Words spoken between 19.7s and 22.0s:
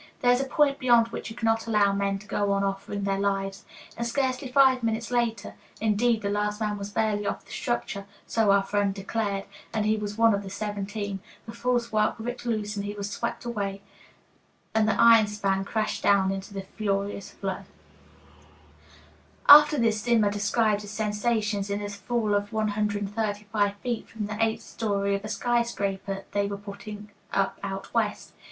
this Zimmer described his sensations in a